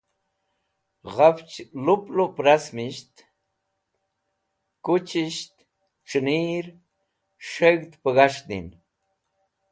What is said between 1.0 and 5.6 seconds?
Ghafch lup lup rasmisht, kuchisht,